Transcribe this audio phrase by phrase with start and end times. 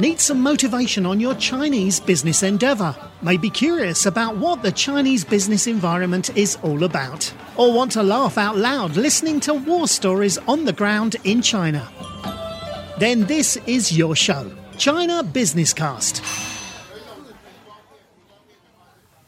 [0.00, 2.96] Need some motivation on your Chinese business endeavor?
[3.20, 7.30] May be curious about what the Chinese business environment is all about?
[7.58, 11.86] Or want to laugh out loud listening to war stories on the ground in China?
[12.98, 16.22] Then this is your show, China Business Cast.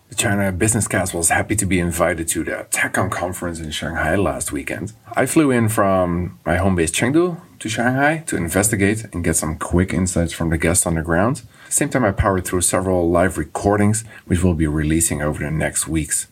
[0.08, 4.16] The China Business Cast was happy to be invited to the TechCon conference in Shanghai
[4.16, 4.94] last weekend.
[5.12, 9.56] I flew in from my home base Chengdu to Shanghai to investigate and get some
[9.56, 11.42] quick insights from the guests on the ground.
[11.68, 15.86] Same time, I powered through several live recordings, which we'll be releasing over the next
[15.86, 16.26] weeks.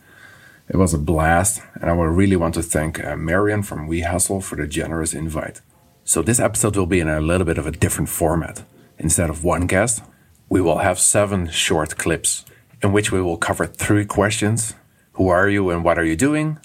[0.69, 4.43] It was a blast, and I would really want to thank uh, Marion from WeHustle
[4.43, 5.61] for the generous invite.
[6.05, 8.65] So this episode will be in a little bit of a different format.
[8.99, 10.03] Instead of one guest,
[10.49, 12.45] we will have seven short clips
[12.83, 14.75] in which we will cover three questions
[15.13, 16.59] Who are you and what are you doing?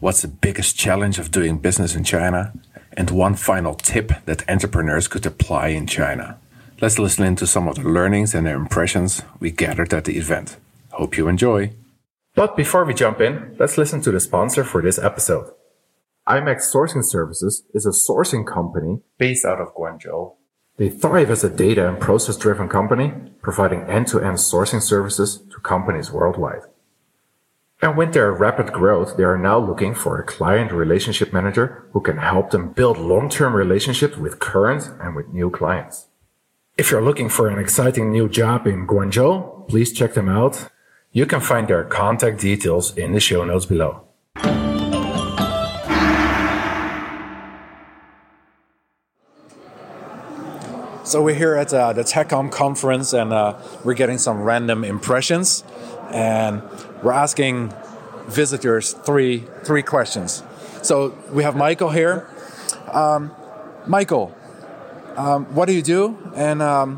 [0.00, 2.52] What's the biggest challenge of doing business in China?
[2.94, 6.38] And one final tip that entrepreneurs could apply in China.
[6.80, 10.18] Let's listen in to some of the learnings and the impressions we gathered at the
[10.18, 10.56] event.
[10.90, 11.72] Hope you enjoy.
[12.34, 15.52] But before we jump in, let's listen to the sponsor for this episode.
[16.28, 20.34] IMAX Sourcing Services is a sourcing company based out of Guangzhou
[20.78, 25.42] they thrive as a data and process driven company, providing end to end sourcing services
[25.50, 26.62] to companies worldwide.
[27.82, 32.00] And with their rapid growth, they are now looking for a client relationship manager who
[32.00, 36.06] can help them build long term relationships with current and with new clients.
[36.78, 40.68] If you're looking for an exciting new job in Guangzhou, please check them out.
[41.10, 44.04] You can find their contact details in the show notes below.
[51.12, 55.62] So we're here at uh, the TechCon conference, and uh, we're getting some random impressions,
[56.10, 56.62] and
[57.02, 57.74] we're asking
[58.28, 60.42] visitors three three questions.
[60.80, 62.26] So we have Michael here.
[62.90, 63.30] Um,
[63.86, 64.34] Michael,
[65.16, 66.96] um, what do you do, and um,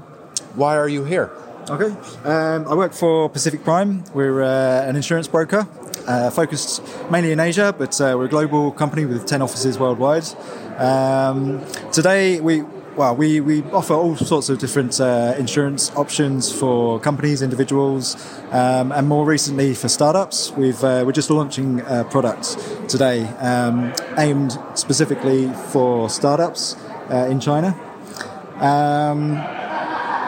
[0.55, 1.33] why are you here?
[1.69, 1.91] Okay,
[2.23, 4.05] um, I work for Pacific Prime.
[4.15, 5.67] We're uh, an insurance broker.
[6.06, 10.25] Uh, focused mainly in Asia, but uh, we're a global company with 10 offices worldwide.
[10.78, 12.62] Um, today, we
[12.97, 18.16] well, we, we offer all sorts of different uh, insurance options for companies, individuals,
[18.53, 20.53] um, and more recently for startups.
[20.53, 22.56] We've, uh, we're just launching a product
[22.88, 26.77] today um, aimed specifically for startups
[27.10, 27.75] uh, in China.
[28.60, 29.63] Um,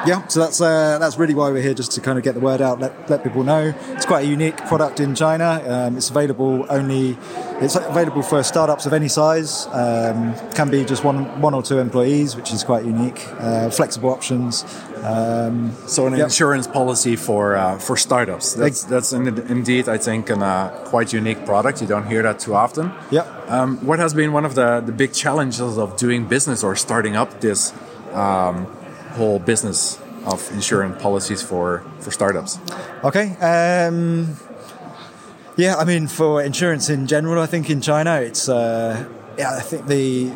[0.07, 2.41] yeah, so that's uh, that's really why we're here, just to kind of get the
[2.41, 3.75] word out, let, let people know.
[3.91, 5.63] It's quite a unique product in China.
[5.67, 7.17] Um, it's available only,
[7.61, 9.67] it's available for startups of any size.
[9.69, 13.27] Um, can be just one one or two employees, which is quite unique.
[13.39, 14.65] Uh, flexible options.
[15.03, 16.25] Um, so an yep.
[16.25, 18.55] insurance policy for uh, for startups.
[18.55, 21.81] That's that's indeed, I think, a uh, quite unique product.
[21.81, 22.93] You don't hear that too often.
[23.11, 23.23] Yeah.
[23.49, 27.17] Um, what has been one of the the big challenges of doing business or starting
[27.17, 27.73] up this?
[29.17, 32.59] Whole business of insurance policies for for startups?
[33.03, 33.37] Okay.
[33.41, 34.37] Um,
[35.57, 39.61] yeah, I mean, for insurance in general, I think in China, it's uh, yeah, I
[39.61, 40.33] think the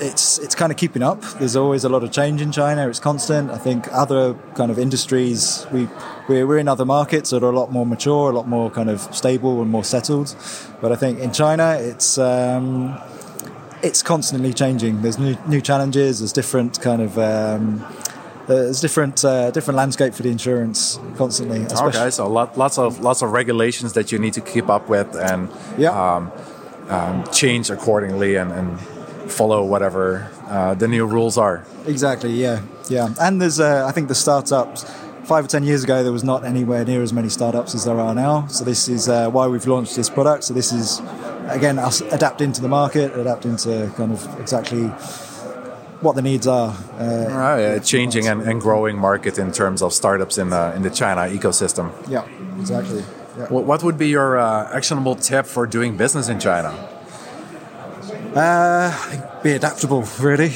[0.00, 1.20] it's it's kind of keeping up.
[1.38, 2.88] There's always a lot of change in China.
[2.88, 3.50] It's constant.
[3.50, 5.88] I think other kind of industries we
[6.28, 8.90] we're, we're in other markets that are a lot more mature, a lot more kind
[8.90, 10.34] of stable and more settled.
[10.80, 12.98] But I think in China, it's um,
[13.82, 15.02] it's constantly changing.
[15.02, 16.20] There's new new challenges.
[16.20, 17.84] There's different kind of um,
[18.46, 21.66] there's different uh, different landscape for the insurance constantly.
[21.66, 25.14] Okay, so lot, lots of lots of regulations that you need to keep up with
[25.16, 25.90] and yeah.
[25.90, 26.32] um,
[26.88, 28.80] um, change accordingly and, and
[29.30, 31.64] follow whatever uh, the new rules are.
[31.86, 32.30] Exactly.
[32.30, 32.62] Yeah.
[32.88, 33.08] Yeah.
[33.20, 34.84] And there's uh, I think the startups.
[35.24, 37.98] Five or ten years ago, there was not anywhere near as many startups as there
[37.98, 38.46] are now.
[38.46, 40.44] So this is uh, why we've launched this product.
[40.44, 41.00] So this is
[41.48, 44.88] again us adapting to the market, adapting to kind of exactly
[46.00, 46.76] what the needs are.
[46.98, 50.90] Uh, right, changing and, and, growing market in terms of startups in the in the
[50.90, 51.90] China ecosystem.
[52.08, 52.26] Yeah,
[52.58, 53.02] exactly.
[53.38, 53.48] Yeah.
[53.48, 56.70] What would be your uh, actionable tip for doing business in China?
[58.34, 60.48] Uh, be adaptable, really.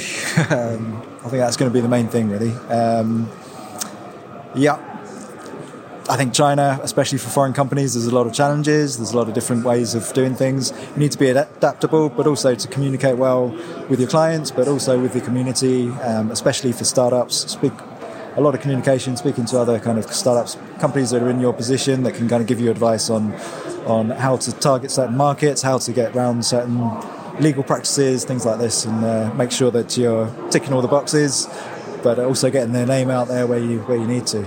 [0.51, 2.53] um, I think that's going to be the main thing, really.
[2.69, 3.31] Um,
[4.55, 4.79] yeah,
[6.11, 8.97] I think China, especially for foreign companies, there's a lot of challenges.
[8.97, 10.73] There's a lot of different ways of doing things.
[10.95, 13.51] You need to be adaptable, but also to communicate well
[13.89, 17.53] with your clients, but also with the community, um, especially for startups.
[17.53, 17.73] Speak
[18.35, 21.53] a lot of communication, speaking to other kind of startups, companies that are in your
[21.53, 23.33] position that can kind of give you advice on
[23.87, 26.91] on how to target certain markets, how to get around certain
[27.39, 31.49] legal practices, things like this, and uh, make sure that you're ticking all the boxes,
[32.03, 34.45] but also getting their name out there where you where you need to.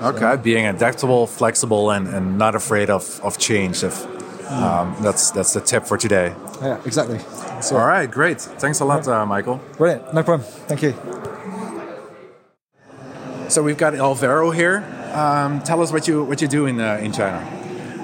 [0.00, 3.82] Okay, being adaptable, flexible, and, and not afraid of, of change.
[3.82, 4.06] If
[4.50, 6.34] um, that's that's the tip for today.
[6.62, 7.20] Yeah, exactly.
[7.72, 8.40] All right, great.
[8.40, 9.60] Thanks a lot, uh, Michael.
[9.76, 10.14] Brilliant.
[10.14, 10.48] No problem.
[10.68, 10.94] Thank you.
[13.48, 14.84] So we've got Alvaro here.
[15.14, 17.40] Um, tell us what you what you do in uh, in China.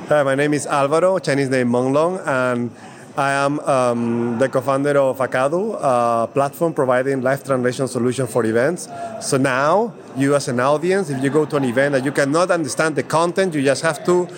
[0.08, 2.70] Hi, my name is Alvaro, Chinese name Menglong, and
[3.16, 8.88] I am um, the co-founder of Acadu, a platform providing live translation solution for events.
[9.20, 12.50] So now, you as an audience, if you go to an event and you cannot
[12.50, 14.28] understand the content, you just have to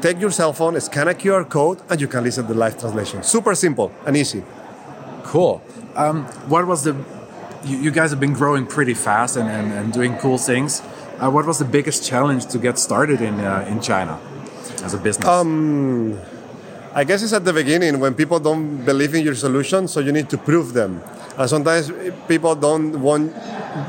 [0.00, 2.78] take your cell phone, scan a QR code, and you can listen to the live
[2.78, 3.22] translation.
[3.22, 4.42] Super simple and easy.
[5.22, 5.62] Cool.
[5.94, 6.96] Um, what was the?
[7.64, 10.80] You, you, guys have been growing pretty fast and, and, and doing cool things.
[11.18, 14.18] Uh, what was the biggest challenge to get started in uh, in China
[14.82, 15.28] as a business?
[15.28, 16.18] Um,
[16.98, 20.10] I guess it's at the beginning when people don't believe in your solution, so you
[20.10, 21.00] need to prove them.
[21.38, 21.92] And sometimes
[22.26, 23.32] people don't want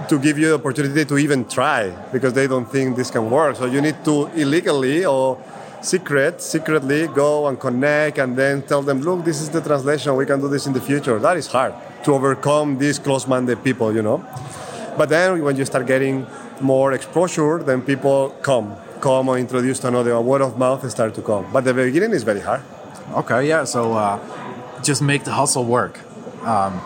[0.09, 3.55] to give you the opportunity to even try because they don't think this can work.
[3.55, 5.41] So you need to illegally or
[5.81, 10.27] secret, secretly go and connect and then tell them, look, this is the translation, we
[10.27, 11.17] can do this in the future.
[11.17, 11.73] That is hard
[12.03, 14.23] to overcome these close-minded people, you know.
[14.99, 16.27] But then when you start getting
[16.61, 21.23] more exposure, then people come, come or introduce to another, word of mouth start to
[21.23, 21.51] come.
[21.51, 22.61] But the beginning is very hard.
[23.13, 23.63] Okay, yeah.
[23.63, 24.19] So uh,
[24.83, 25.99] just make the hustle work.
[26.43, 26.81] Um,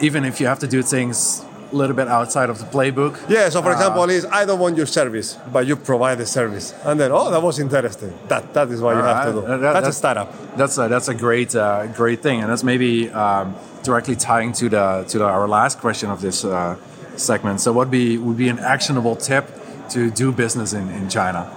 [0.00, 3.18] even if you have to do things a little bit outside of the playbook.
[3.28, 6.26] Yeah, so for uh, example, is I don't want your service, but you provide the
[6.26, 6.72] service.
[6.84, 8.16] And then, oh, that was interesting.
[8.28, 9.46] That, that is what you have to do.
[9.46, 10.56] That, that's, that's, a startup.
[10.56, 12.40] That's a, that's a great, uh, great thing.
[12.40, 16.44] And that's maybe um, directly tying to, the, to the, our last question of this
[16.44, 16.76] uh,
[17.16, 17.60] segment.
[17.60, 19.50] So, what be, would be an actionable tip
[19.90, 21.54] to do business in, in China?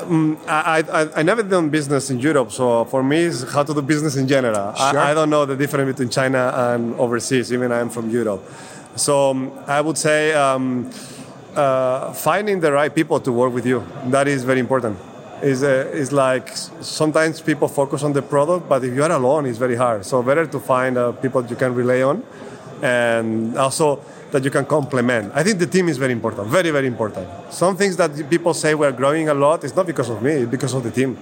[0.00, 3.74] Um, I, I, I, never done business in Europe, so for me, it's how to
[3.74, 4.74] do business in general.
[4.74, 4.98] Sure.
[4.98, 8.42] I, I, don't know the difference between China and overseas, even I'm from Europe.
[8.96, 10.90] So um, I would say um,
[11.54, 14.98] uh, finding the right people to work with you, that is very important.
[15.42, 19.46] Is uh, is like sometimes people focus on the product, but if you are alone,
[19.46, 20.04] it's very hard.
[20.04, 22.24] So better to find uh, people you can rely on,
[22.82, 25.32] and also that you can complement.
[25.34, 27.28] I think the team is very important, very, very important.
[27.50, 30.50] Some things that people say we're growing a lot, it's not because of me, it's
[30.50, 31.18] because of the team.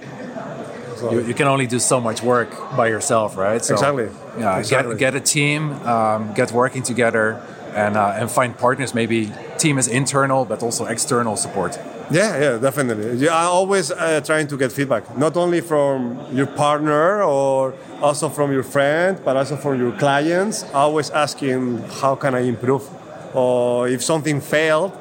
[0.97, 3.63] So you, you, can only do so much work by yourself, right?
[3.63, 4.09] So, exactly.
[4.39, 4.95] Yeah, exactly.
[4.95, 7.39] Get, get a team, um, get working together,
[7.75, 8.95] and, uh, and find partners.
[8.95, 11.79] Maybe team is internal, but also external support.
[12.09, 13.17] Yeah, yeah, definitely.
[13.17, 18.29] Yeah, I'm always uh, trying to get feedback, not only from your partner or also
[18.29, 20.63] from your friend, but also from your clients.
[20.73, 22.83] Always asking, how can I improve?
[23.35, 24.97] Or if something failed,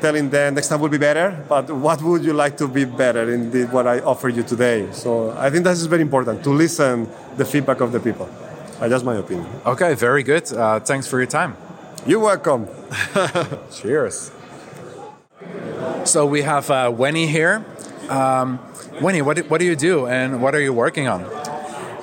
[0.00, 1.44] telling them next time will be better.
[1.48, 4.88] But what would you like to be better in the, what I offer you today?
[4.92, 8.28] So I think that is very important to listen the feedback of the people.
[8.80, 9.48] Uh, that's my opinion.
[9.66, 10.52] Okay, very good.
[10.52, 11.56] Uh, thanks for your time.
[12.06, 12.68] You're welcome.
[13.72, 14.30] Cheers.
[16.04, 17.64] So we have uh, Wenny here.
[18.10, 18.58] Um,
[19.00, 21.24] Wenny, what do, what do you do and what are you working on?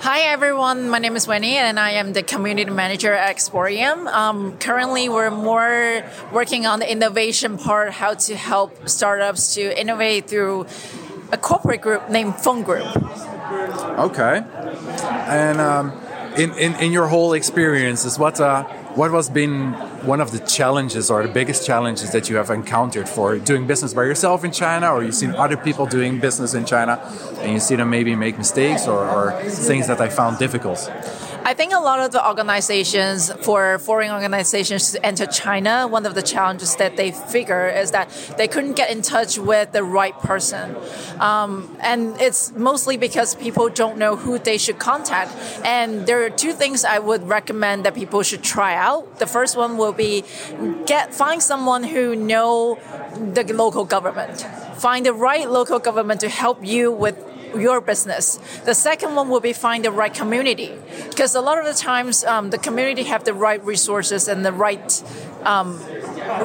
[0.02, 4.08] Hi everyone, my name is Winnie and I am the community manager at Exporium.
[4.08, 10.28] Um, currently, we're more working on the innovation part, how to help startups to innovate
[10.28, 10.66] through
[11.32, 12.88] a corporate group named Phone Group.
[14.00, 14.44] Okay.
[15.28, 15.92] And um,
[16.36, 18.64] in, in, in your whole experience, what, uh,
[18.96, 23.08] what was been one of the challenges or the biggest challenges that you have encountered
[23.08, 26.66] for doing business by yourself in China, or you've seen other people doing business in
[26.66, 27.00] China
[27.40, 30.92] and you see them maybe make mistakes or, or things that I found difficult?
[31.52, 36.16] I think a lot of the organizations, for foreign organizations to enter China, one of
[36.16, 40.18] the challenges that they figure is that they couldn't get in touch with the right
[40.18, 40.78] person.
[41.20, 45.36] Um, and it's mostly because people don't know who they should contact.
[45.66, 49.20] And there are two things I would recommend that people should try out.
[49.20, 50.24] The first one will be
[50.86, 52.80] get find someone who know
[53.34, 54.48] the local government.
[54.78, 57.18] Find the right local government to help you with
[57.56, 58.40] your business.
[58.66, 60.74] The second one will be find the right community,
[61.10, 64.52] because a lot of the times um, the community have the right resources and the
[64.52, 65.04] right
[65.44, 65.80] um,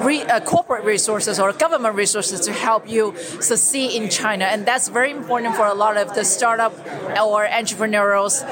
[0.02, 4.88] re, uh, corporate resources or government resources to help you succeed in China, and that's
[4.88, 6.75] very important for a lot of the startup
[7.20, 8.44] or entrepreneurs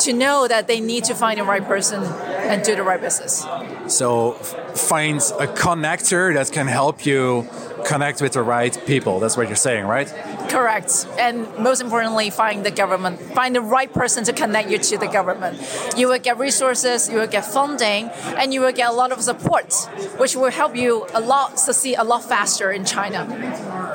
[0.00, 3.46] to know that they need to find the right person and do the right business.
[3.86, 4.32] So,
[4.74, 7.48] find a connector that can help you
[7.84, 9.20] connect with the right people.
[9.20, 10.08] That's what you're saying, right?
[10.48, 11.06] Correct.
[11.18, 15.06] And most importantly, find the government, find the right person to connect you to the
[15.06, 15.60] government.
[15.96, 19.20] You will get resources, you will get funding, and you will get a lot of
[19.22, 19.72] support,
[20.18, 23.26] which will help you a lot succeed a lot faster in China.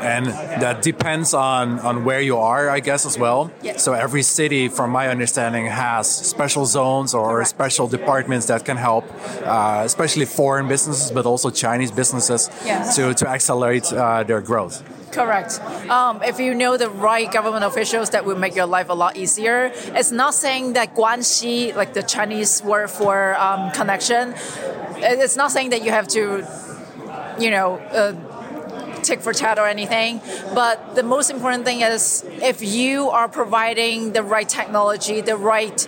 [0.05, 0.25] And
[0.61, 3.51] that depends on, on where you are, I guess, as well.
[3.61, 3.83] Yes.
[3.83, 7.49] So every city, from my understanding, has special zones or Correct.
[7.49, 9.05] special departments that can help,
[9.43, 12.95] uh, especially foreign businesses, but also Chinese businesses, yes.
[12.95, 14.83] to, to accelerate uh, their growth.
[15.11, 15.61] Correct.
[15.89, 19.15] Um, if you know the right government officials, that will make your life a lot
[19.15, 19.71] easier.
[19.73, 24.35] It's not saying that guanxi, like the Chinese word for um, connection,
[24.97, 26.45] it's not saying that you have to,
[27.39, 28.13] you know, uh,
[29.05, 30.21] tick for tat or anything.
[30.53, 35.87] But the most important thing is if you are providing the right technology, the right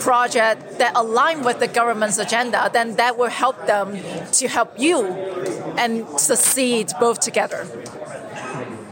[0.00, 3.98] project that align with the government's agenda, then that will help them
[4.32, 5.06] to help you
[5.78, 7.66] and succeed both together.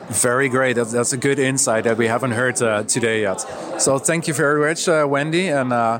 [0.08, 0.76] Very great.
[0.76, 3.40] That's, that's a good insight that we haven't heard uh, today yet.
[3.78, 5.98] So thank you very much, uh, Wendy, and uh,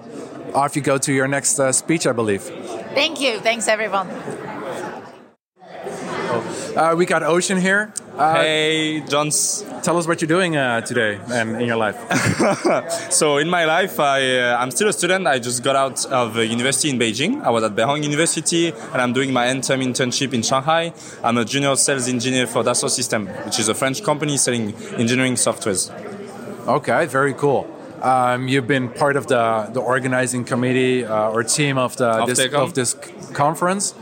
[0.54, 2.42] off you go to your next uh, speech, I believe.
[2.94, 3.40] Thank you.
[3.40, 4.08] Thanks, everyone.
[6.76, 7.92] Uh, we got Ocean here.
[8.16, 9.64] Uh, hey, Johns.
[9.84, 11.96] Tell us what you're doing uh, today and in your life.
[13.12, 15.28] so, in my life, I, uh, I'm still a student.
[15.28, 17.42] I just got out of university in Beijing.
[17.44, 20.92] I was at Beihang University, and I'm doing my end-term internship in Shanghai.
[21.22, 25.34] I'm a junior sales engineer for Dassault System, which is a French company selling engineering
[25.34, 25.92] softwares.
[26.66, 27.70] Okay, very cool.
[28.02, 32.28] Um, you've been part of the, the organizing committee uh, or team of the of,
[32.28, 32.94] this, of this
[33.32, 33.94] conference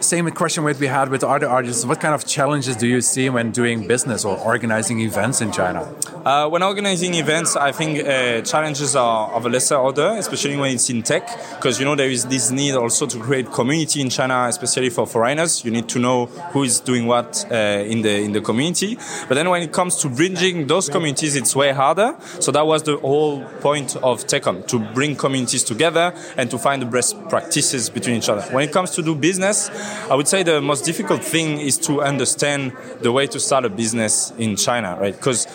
[0.00, 1.84] same question we had with other artists.
[1.84, 5.94] What kind of challenges do you see when doing business or organizing events in China?
[6.24, 10.74] Uh, when organizing events, I think uh, challenges are of a lesser order, especially when
[10.74, 14.10] it's in tech, because you know there is this need also to create community in
[14.10, 15.64] China, especially for foreigners.
[15.64, 18.96] You need to know who is doing what uh, in the in the community.
[19.28, 22.16] But then when it comes to bridging those communities, it's way harder.
[22.40, 26.82] So that was the whole point of TechCon to bring communities together and to find
[26.82, 28.42] the best practices between each other.
[28.52, 29.70] When it comes to do business,
[30.10, 33.70] I would say the most difficult thing is to understand the way to start a
[33.70, 35.14] business in China, right?
[35.14, 35.46] Because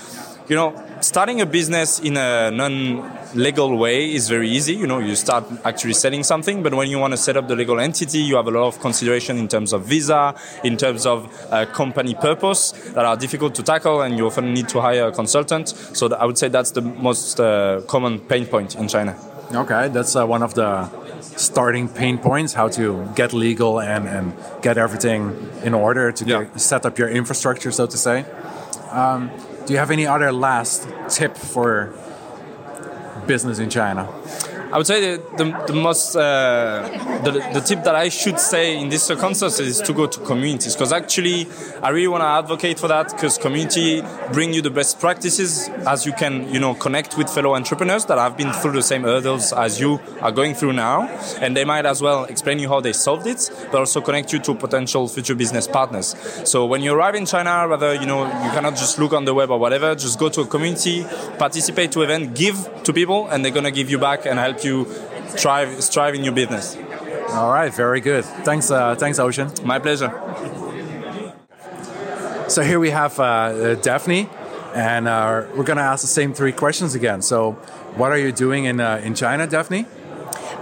[0.50, 4.74] you know, starting a business in a non-legal way is very easy.
[4.74, 7.56] You know, you start actually selling something, but when you want to set up the
[7.56, 10.34] legal entity, you have a lot of consideration in terms of visa,
[10.64, 14.68] in terms of uh, company purpose that are difficult to tackle, and you often need
[14.70, 15.70] to hire a consultant.
[15.70, 19.16] So I would say that's the most uh, common pain point in China.
[19.54, 20.90] Okay, that's uh, one of the
[21.22, 26.44] starting pain points how to get legal and, and get everything in order to yeah.
[26.44, 28.26] get, set up your infrastructure so to say
[28.92, 29.30] um,
[29.66, 31.94] do you have any other last tip for
[33.28, 34.08] business in china
[34.72, 36.88] I would say the, the, the most uh,
[37.24, 40.76] the, the tip that I should say in this circumstance is to go to communities
[40.76, 41.48] because actually
[41.82, 46.06] I really want to advocate for that because community bring you the best practices as
[46.06, 49.54] you can you know connect with fellow entrepreneurs that have been through the same hurdles
[49.54, 51.08] as you are going through now.
[51.42, 54.40] And they might as well explain you how they solved it but also connect you
[54.40, 56.16] to potential future business partners.
[56.44, 59.34] So when you arrive in China rather you know you cannot just look on the
[59.34, 61.04] web or whatever just go to a community
[61.40, 64.88] participate to event give to people and they're gonna give you back and help you
[65.36, 66.78] strive, strive in your business.
[67.30, 68.26] All right, very good.
[68.26, 69.52] Thanks, uh, thanks, Ocean.
[69.64, 70.12] My pleasure.
[72.48, 74.28] So here we have uh, Daphne,
[74.74, 77.22] and uh, we're going to ask the same three questions again.
[77.22, 77.52] So,
[77.96, 79.86] what are you doing in uh, in China, Daphne?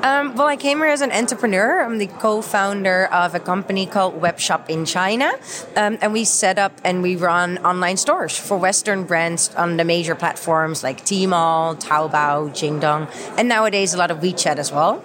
[0.04, 1.82] Um, well, I came here as an entrepreneur.
[1.82, 5.32] I'm the co-founder of a company called Webshop in China,
[5.76, 9.84] um, and we set up and we run online stores for Western brands on the
[9.84, 15.04] major platforms like Tmall, Taobao, Jingdong, and nowadays a lot of WeChat as well.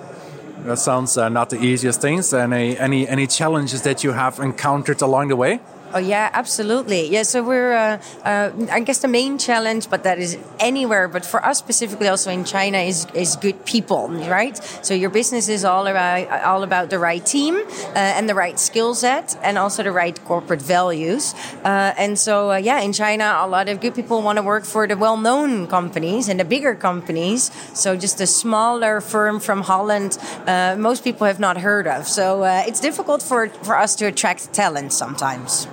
[0.65, 2.33] That sounds uh, not the easiest things.
[2.35, 5.61] Any any any challenges that you have encountered along the way?
[5.95, 7.11] Oh yeah, absolutely.
[7.11, 11.27] Yeah, so we're uh, uh, I guess the main challenge, but that is anywhere, but
[11.27, 14.57] for us specifically also in China is is good people, right?
[14.81, 18.59] So your business is all about all about the right team uh, and the right
[18.59, 21.35] skill set, and also the right corporate values.
[21.63, 24.65] Uh, and so uh, yeah, in China, a lot of good people want to work
[24.65, 27.51] for the well-known companies and the bigger companies.
[27.75, 32.09] So just a smaller firm from Holland, uh, most people have not heard of.
[32.09, 35.69] So it's difficult for for us to attract talent sometimes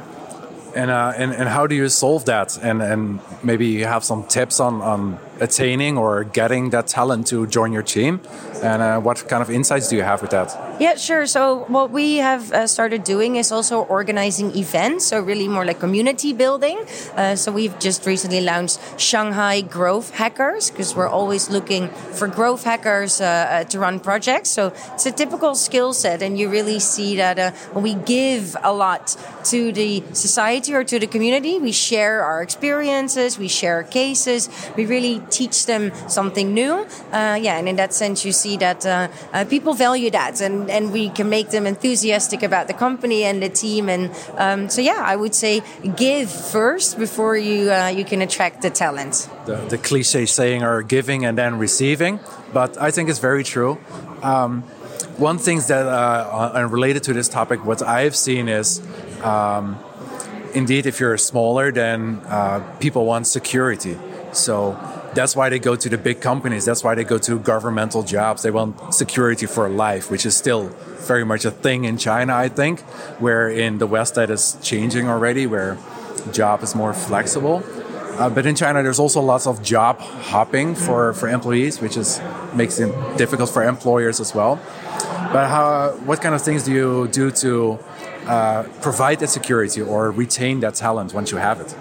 [0.75, 2.57] and, uh, and and how do you solve that?
[2.61, 7.47] And and maybe you have some tips on on attaining or getting that talent to
[7.47, 8.21] join your team?
[8.61, 10.49] And uh, what kind of insights do you have with that?
[10.79, 11.25] Yeah, sure.
[11.25, 15.79] So, what we have uh, started doing is also organizing events, so really more like
[15.79, 16.79] community building.
[17.15, 22.63] Uh, so, we've just recently launched Shanghai Growth Hackers because we're always looking for growth
[22.63, 24.49] hackers uh, uh, to run projects.
[24.49, 28.55] So, it's a typical skill set, and you really see that uh, when we give
[28.63, 33.83] a lot to the society or to the community, we share our experiences, we share
[33.83, 36.85] cases, we really teach them something new.
[37.39, 40.91] Yeah, and in that sense, you see that uh, uh, people value that, and, and
[40.91, 43.89] we can make them enthusiastic about the company and the team.
[43.89, 45.61] And um, so, yeah, I would say
[45.95, 49.29] give first before you uh, you can attract the talent.
[49.45, 52.19] The, the cliche saying are giving and then receiving,
[52.53, 53.77] but I think it's very true.
[54.21, 54.63] Um,
[55.17, 58.81] one thing that uh, related to this topic, what I've seen is.
[59.21, 59.77] Um,
[60.53, 63.97] indeed, if you're smaller, then uh, people want security.
[64.31, 64.73] So
[65.13, 66.65] that's why they go to the big companies.
[66.65, 68.43] That's why they go to governmental jobs.
[68.43, 70.69] They want security for life, which is still
[71.07, 72.81] very much a thing in China, I think,
[73.19, 75.77] where in the West that is changing already, where
[76.31, 77.63] job is more flexible.
[78.19, 82.21] Uh, but in China, there's also lots of job hopping for, for employees, which is
[82.53, 84.59] makes it difficult for employers as well.
[85.31, 87.79] But how, what kind of things do you do to
[88.25, 91.73] uh, provide that security or retain that talent once you have it?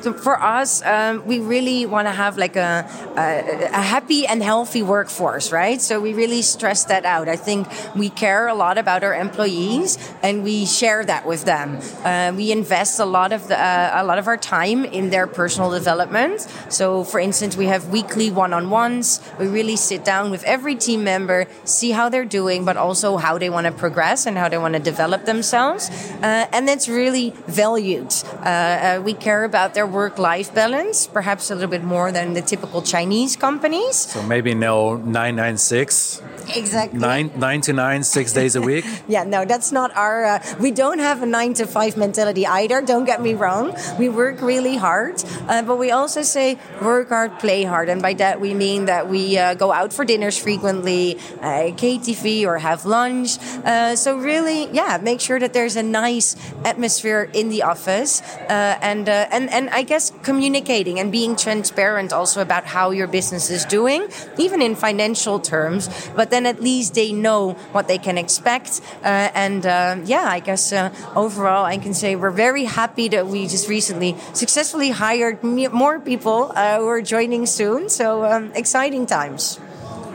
[0.00, 4.42] So for us, um, we really want to have like a, a, a, happy and
[4.42, 5.80] healthy workforce, right?
[5.80, 7.28] So we really stress that out.
[7.28, 11.80] I think we care a lot about our employees, and we share that with them.
[12.02, 15.26] Uh, we invest a lot of the, uh, a lot of our time in their
[15.26, 16.48] personal development.
[16.70, 19.20] So, for instance, we have weekly one-on-ones.
[19.38, 23.36] We really sit down with every team member, see how they're doing, but also how
[23.36, 25.90] they want to progress and how they want to develop themselves,
[26.22, 28.14] uh, and that's really valued.
[28.40, 32.34] Uh, uh, we care about their work life balance, perhaps a little bit more than
[32.34, 33.96] the typical Chinese companies.
[33.96, 36.22] So maybe no 996.
[36.56, 36.98] Exactly.
[36.98, 38.84] Nine, nine to nine, six days a week.
[39.08, 40.24] yeah, no, that's not our.
[40.24, 42.82] Uh, we don't have a nine to five mentality either.
[42.82, 43.76] Don't get me wrong.
[43.98, 48.14] We work really hard, uh, but we also say work hard, play hard, and by
[48.14, 52.84] that we mean that we uh, go out for dinners frequently, uh, KTV or have
[52.84, 53.38] lunch.
[53.64, 58.78] Uh, so really, yeah, make sure that there's a nice atmosphere in the office, uh,
[58.82, 63.64] and and and I guess communicating and being transparent also about how your business is
[63.64, 65.88] doing, even in financial terms.
[66.16, 68.80] But then at least they know what they can expect.
[69.02, 73.26] Uh, and uh, yeah, I guess uh, overall, I can say we're very happy that
[73.26, 77.88] we just recently successfully hired more people uh, who are joining soon.
[77.88, 79.60] So um, exciting times.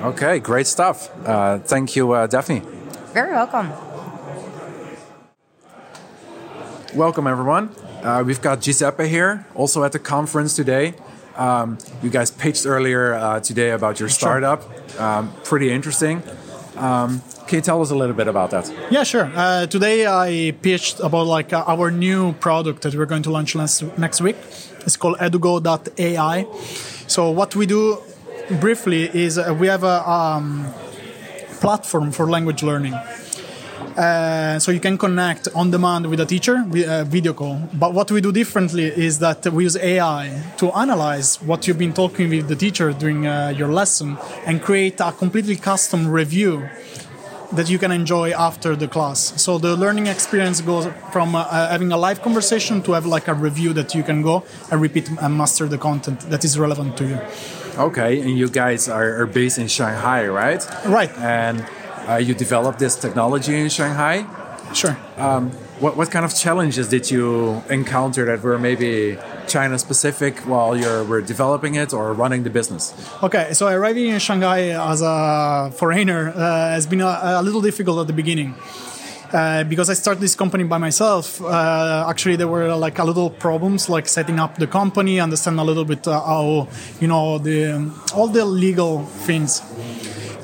[0.02, 1.10] Okay, great stuff.
[1.26, 2.62] Uh, thank you, uh, Daphne.
[3.14, 3.72] Very welcome.
[6.94, 7.70] Welcome, everyone.
[8.04, 10.94] Uh, we've got Giuseppe here, also at the conference today.
[11.36, 14.64] Um, you guys pitched earlier uh, today about your startup.
[15.00, 16.24] Um, pretty interesting.
[16.78, 18.72] Um, can you tell us a little bit about that?
[18.90, 19.32] Yeah, sure.
[19.36, 23.56] Uh, today I pitched about like uh, our new product that we're going to launch
[23.56, 24.36] next, next week.
[24.82, 26.46] It's called edugo.ai.
[27.08, 28.02] So what we do
[28.60, 30.66] briefly is uh, we have a um,
[31.60, 32.94] platform for language learning.
[33.98, 37.62] Uh, so you can connect on demand with a teacher, with a video call.
[37.74, 41.94] But what we do differently is that we use AI to analyze what you've been
[41.94, 46.70] talking with the teacher during uh, your lesson and create a completely custom review
[47.52, 49.42] that you can enjoy after the class.
[49.42, 53.34] So the learning experience goes from uh, having a live conversation to have like a
[53.34, 57.08] review that you can go and repeat and master the content that is relevant to
[57.08, 57.20] you.
[57.78, 60.66] Okay, and you guys are, are based in Shanghai, right?
[60.86, 61.12] Right.
[61.18, 61.66] And
[62.08, 64.26] uh, you developed this technology in Shanghai.
[64.74, 64.98] Sure.
[65.18, 70.76] Um, what, what kind of challenges did you encounter that were maybe China specific while
[70.76, 72.94] you were developing it or running the business?
[73.22, 78.00] Okay, so arriving in Shanghai as a foreigner uh, has been a, a, little difficult
[78.00, 78.56] at the beginning.
[79.34, 83.30] Uh, because I started this company by myself, uh, actually there were like a little
[83.30, 86.70] problems, like setting up the company, understand a little bit uh, how
[87.02, 89.62] you know the all the legal things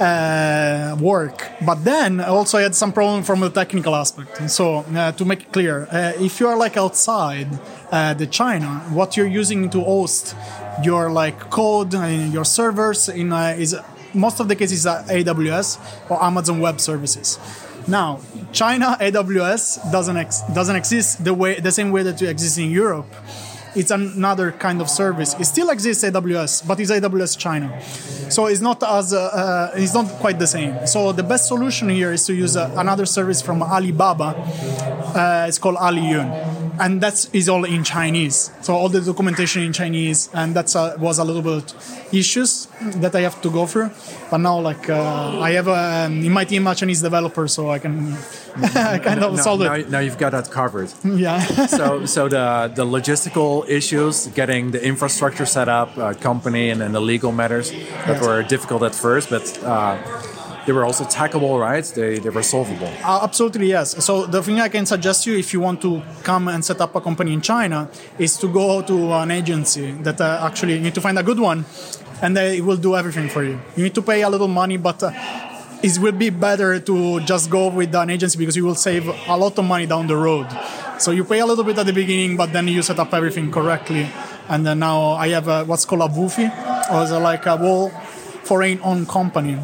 [0.01, 1.47] uh, work.
[1.65, 4.39] But then also I had some problem from the technical aspect.
[4.39, 7.47] And So uh, to make it clear, uh, if you are like outside
[7.91, 10.35] uh, the China, what you're using to host
[10.83, 13.75] your like code and your servers in uh, is
[14.13, 17.39] most of the cases AWS or Amazon Web Services.
[17.87, 18.19] Now,
[18.51, 22.71] China AWS doesn't ex- doesn't exist the way the same way that it exists in
[22.71, 23.07] Europe
[23.75, 25.33] it's another kind of service.
[25.39, 27.79] It still exists AWS, but it's AWS China,
[28.31, 30.87] so it's not as uh, uh, it's not quite the same.
[30.87, 34.35] So the best solution here is to use uh, another service from Alibaba.
[35.15, 38.51] Uh, it's called Aliyun and that is all in Chinese.
[38.61, 40.67] So all the documentation in Chinese, and that
[40.99, 41.73] was a little bit
[42.11, 42.67] issues
[43.03, 43.91] that I have to go through.
[44.31, 47.69] But now, like uh, I have a, um, in my team a Chinese developer, so
[47.69, 48.17] I can
[48.73, 49.89] kind of solve now, it.
[49.89, 50.91] Now you've got that covered.
[51.21, 51.39] Yeah.
[51.67, 56.93] so so the the logistical issues, getting the infrastructure set up, uh, company, and then
[56.93, 58.25] the legal matters that yes.
[58.25, 59.97] were difficult at first, but uh,
[60.65, 61.83] they were also tackable, right?
[61.83, 62.91] They, they were solvable.
[63.03, 64.03] Uh, absolutely, yes.
[64.03, 66.95] So the thing I can suggest you if you want to come and set up
[66.95, 70.95] a company in China is to go to an agency that uh, actually you need
[70.95, 71.65] to find a good one
[72.21, 73.59] and they will do everything for you.
[73.75, 75.11] You need to pay a little money, but uh,
[75.81, 79.35] it will be better to just go with an agency because you will save a
[79.35, 80.47] lot of money down the road.
[80.99, 83.51] So you pay a little bit at the beginning, but then you set up everything
[83.51, 84.07] correctly.
[84.47, 86.51] And then now I have a, what's called a WOFE,
[86.91, 87.89] or like a whole
[88.43, 89.57] foreign owned company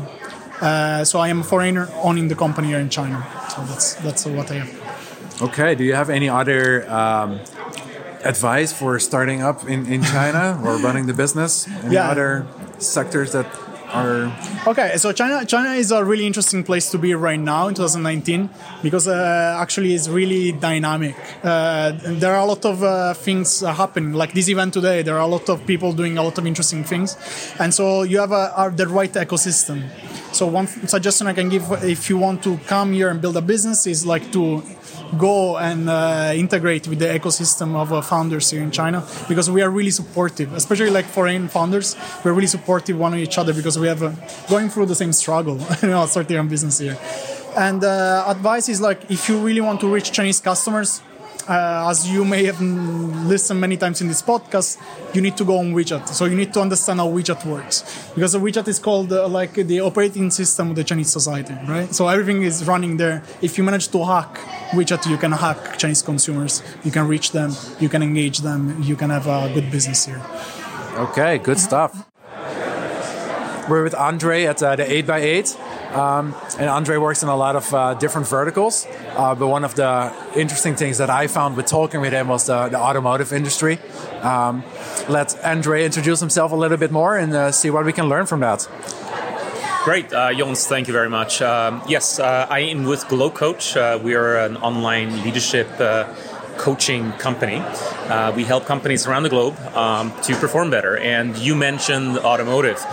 [0.62, 3.26] uh, so I am a foreigner owning the company here in China.
[3.50, 4.70] So that's that's what I am.
[5.42, 5.76] Okay.
[5.76, 7.40] Do you have any other um,
[8.24, 11.68] advice for starting up in, in China or running the business?
[11.68, 12.10] Any yeah.
[12.10, 12.48] other
[12.80, 13.46] sectors that
[14.68, 18.50] Okay, so China China is a really interesting place to be right now in 2019
[18.84, 21.16] because uh, actually it's really dynamic.
[21.44, 25.04] Uh, there are a lot of uh, things happening, like this event today.
[25.04, 27.16] There are a lot of people doing a lot of interesting things,
[27.60, 29.84] and so you have a, a, the right ecosystem.
[30.34, 33.42] So one suggestion I can give if you want to come here and build a
[33.42, 34.62] business is like to
[35.18, 39.62] go and uh, integrate with the ecosystem of uh, founders here in China because we
[39.62, 41.96] are really supportive, especially like foreign founders.
[42.24, 44.12] We're really supportive one of each other because we have uh,
[44.50, 46.98] going through the same struggle, you know, starting own business here.
[47.56, 51.02] And uh, advice is like if you really want to reach Chinese customers,
[51.48, 54.78] uh, as you may have listened many times in this podcast,
[55.14, 56.08] you need to go on WeChat.
[56.10, 59.82] So you need to understand how WeChat works because WeChat is called uh, like the
[59.82, 61.94] operating system of the Chinese society, right?
[61.94, 63.24] So everything is running there.
[63.42, 64.36] If you manage to hack
[64.72, 66.62] WeChat, you can hack Chinese consumers.
[66.84, 67.52] You can reach them.
[67.80, 68.82] You can engage them.
[68.84, 70.22] You can have a good business here.
[70.96, 72.08] Okay, good stuff.
[73.70, 75.67] We're with Andre at uh, the 8x8.
[75.94, 78.88] Um, and Andre works in a lot of uh, different verticals.
[79.16, 82.46] Uh, but one of the interesting things that I found with talking with him was
[82.46, 83.80] the, the automotive industry.
[84.22, 84.64] Um,
[85.10, 88.26] let Andre introduce himself a little bit more and uh, see what we can learn
[88.26, 88.68] from that.
[89.84, 91.42] Great, uh, Jons, thank you very much.
[91.42, 93.78] Um, yes, uh, I am with Glow Coach.
[93.78, 96.14] Uh, we are an online leadership uh,
[96.58, 97.58] coaching company.
[97.58, 100.98] Uh, we help companies around the globe um, to perform better.
[100.98, 102.84] And you mentioned automotive.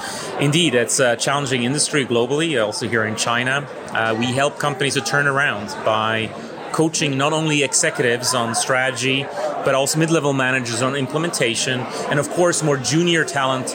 [0.40, 3.66] Indeed, it's a challenging industry globally, also here in China.
[3.90, 6.30] Uh, we help companies to turn around by
[6.72, 9.24] coaching not only executives on strategy,
[9.64, 13.68] but also mid level managers on implementation, and of course, more junior talent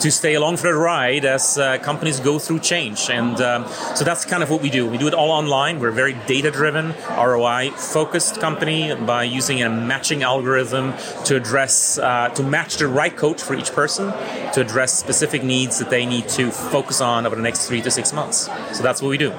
[0.00, 3.10] to stay along for the ride as uh, companies go through change.
[3.10, 4.86] And um, so that's kind of what we do.
[4.86, 5.78] We do it all online.
[5.78, 11.98] We're a very data driven, ROI focused company by using a matching algorithm to address,
[11.98, 14.12] uh, to match the right coach for each person
[14.52, 17.90] to address specific needs that they need to focus on over the next three to
[17.90, 18.48] six months.
[18.76, 19.32] So that's what we do.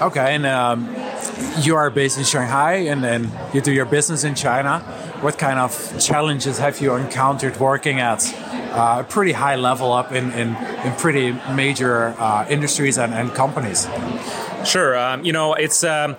[0.00, 0.88] Okay, and um,
[1.60, 4.80] you are based in Shanghai and then you do your business in China.
[5.20, 8.22] What kind of challenges have you encountered working at
[8.72, 13.32] uh, a pretty high level up in, in, in pretty major uh, industries and, and,
[13.32, 13.88] companies?
[14.64, 14.98] Sure.
[14.98, 15.84] Um, you know, it's.
[15.84, 16.16] Um,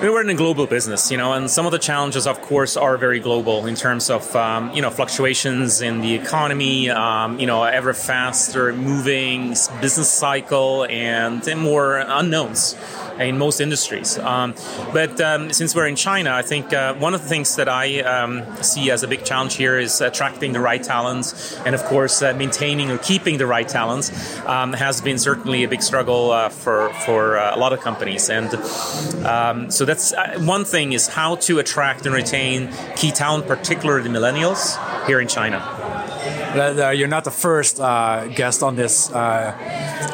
[0.00, 2.96] we're in a global business, you know, and some of the challenges, of course, are
[2.96, 7.64] very global in terms of, um, you know, fluctuations in the economy, um, you know,
[7.64, 9.48] ever faster moving
[9.80, 12.76] business cycle, and more unknowns
[13.18, 14.18] in most industries.
[14.18, 14.54] Um,
[14.92, 18.00] but um, since we're in China, I think uh, one of the things that I
[18.00, 22.22] um, see as a big challenge here is attracting the right talents, and of course,
[22.22, 24.10] uh, maintaining or keeping the right talents
[24.46, 28.30] um, has been certainly a big struggle uh, for for uh, a lot of companies.
[28.30, 28.54] And
[29.24, 34.02] um, so that's uh, one thing is how to attract and retain key talent, particularly
[34.02, 35.87] the millennials here in China.
[36.48, 39.52] Uh, you're not the first uh, guest on this uh,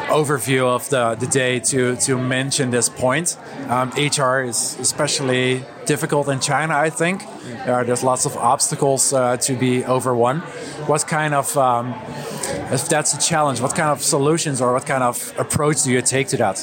[0.09, 3.37] overview of the, the day to, to mention this point.
[3.69, 7.23] Um, HR is especially difficult in China, I think.
[7.65, 10.41] there's lots of obstacles uh, to be overwon.
[10.89, 11.95] What kind of, um,
[12.73, 16.03] if that's a challenge, what kind of solutions or what kind of approach do you
[16.03, 16.59] take to that?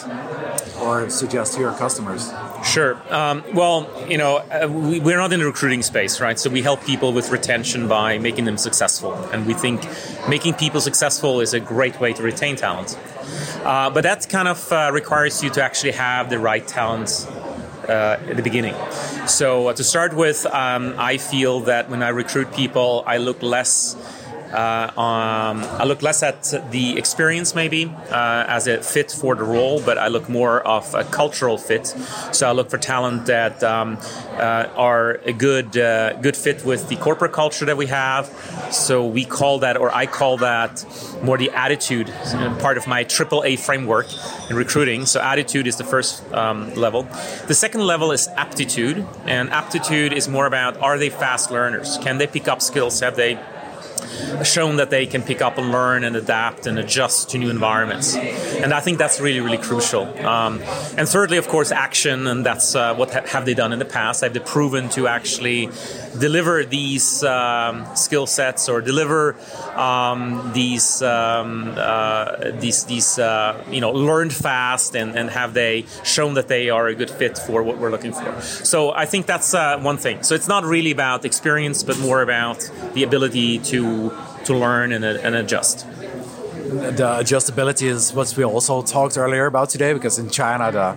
[0.82, 2.32] Or suggest to your customers?
[2.64, 3.02] Sure.
[3.14, 6.38] Um, well, you know, uh, we, we're not in the recruiting space, right?
[6.40, 9.14] So we help people with retention by making them successful.
[9.32, 9.82] And we think
[10.30, 12.98] making people successful is a great way to retain talent.
[13.64, 17.28] Uh, but that kind of uh, requires you to actually have the right talent
[17.88, 18.76] uh, at the beginning.
[19.28, 23.42] So uh, to start with, um, I feel that when I recruit people, I look
[23.42, 23.96] less
[24.52, 29.44] uh, um, I look less at the experience maybe uh, as a fit for the
[29.44, 31.88] role, but I look more of a cultural fit.
[32.32, 33.98] So I look for talent that um,
[34.34, 38.28] uh, are a good uh, good fit with the corporate culture that we have.
[38.72, 40.86] So we call that, or I call that,
[41.24, 42.12] more the attitude
[42.60, 44.08] part of my triple A framework
[44.50, 45.06] in recruiting.
[45.06, 47.04] So attitude is the first um, level.
[47.48, 51.98] The second level is aptitude, and aptitude is more about are they fast learners?
[52.00, 53.00] Can they pick up skills?
[53.00, 53.40] Have they
[54.44, 58.16] shown that they can pick up and learn and adapt and adjust to new environments.
[58.16, 60.04] And I think that's really, really crucial.
[60.26, 60.62] Um,
[60.98, 63.86] and thirdly, of course, action, and that's uh, what ha- have they done in the
[63.86, 64.22] past?
[64.22, 65.70] Have they proven to actually
[66.20, 69.36] deliver these um, skill sets or deliver
[69.76, 75.86] um, these um, uh, these these uh, you know learned fast and, and have they
[76.04, 78.42] shown that they are a good fit for what we're looking for?
[78.42, 80.24] So I think that's uh, one thing.
[80.24, 83.91] So it's not really about experience, but more about the ability to
[84.46, 85.86] to learn and, and adjust.
[86.72, 90.88] the adjustability is what we also talked earlier about today because in China the,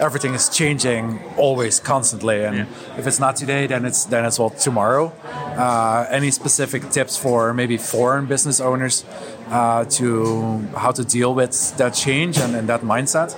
[0.00, 2.98] everything is changing always constantly and yeah.
[2.98, 5.12] if it's not today then it's then it's well tomorrow
[5.56, 9.04] uh, any specific tips for maybe foreign business owners
[9.48, 13.34] uh, to how to deal with that change and, and that mindset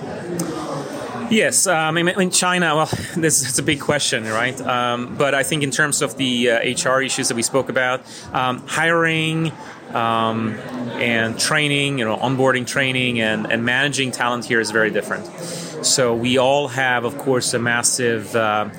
[1.29, 2.85] Yes, um, in China, well,
[3.17, 4.59] this is a big question, right?
[4.61, 8.01] Um, but I think in terms of the uh, HR issues that we spoke about,
[8.33, 9.51] um, hiring
[9.93, 10.53] um,
[10.99, 15.25] and training, you know, onboarding training and, and managing talent here is very different.
[15.85, 18.69] So we all have, of course, a massive uh,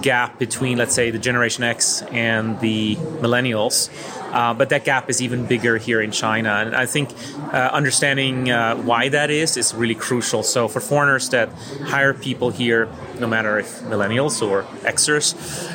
[0.00, 3.88] gap between, let's say, the Generation X and the millennials.
[4.36, 6.50] Uh, but that gap is even bigger here in China.
[6.60, 7.08] And I think
[7.54, 10.42] uh, understanding uh, why that is is really crucial.
[10.42, 11.48] So for foreigners that
[11.92, 12.86] hire people here,
[13.18, 15.32] no matter if millennials or Xers,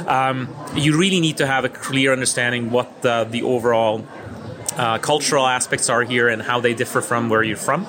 [0.07, 4.05] um, you really need to have a clear understanding what the, the overall
[4.77, 7.85] uh, cultural aspects are here and how they differ from where you're from.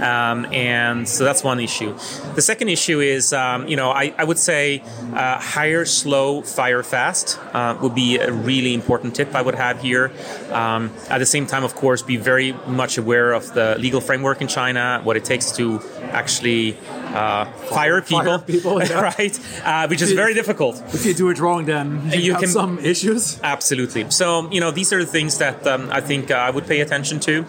[0.00, 1.94] Um, and so that's one issue.
[2.34, 4.82] The second issue is, um, you know, I, I would say
[5.14, 9.80] uh, hire slow, fire fast uh, would be a really important tip I would have
[9.80, 10.12] here.
[10.52, 14.40] Um, at the same time, of course, be very much aware of the legal framework
[14.40, 16.76] in China, what it takes to actually
[17.14, 19.00] uh, fire people, fire people yeah.
[19.00, 19.40] right?
[19.64, 20.82] Uh, which is very difficult.
[20.94, 23.40] If you do it wrong, then you, you have can, some issues.
[23.42, 24.10] Absolutely.
[24.10, 26.80] So you know these are the things that um, I think uh, I would pay
[26.80, 27.44] attention to.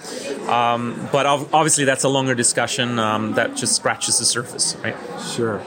[0.52, 4.96] Um, but obviously, that's a longer discussion um, that just scratches the surface, right?
[5.36, 5.62] Sure.